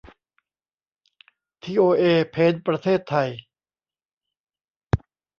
[1.63, 3.29] ทีโอเอ เพ้นท์ ประเทศไทย